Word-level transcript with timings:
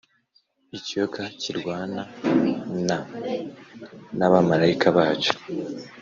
ikiyoka 0.77 1.21
kirwanana 1.39 2.97
n’abamarayika 4.17 4.87
bacyo. 4.97 5.33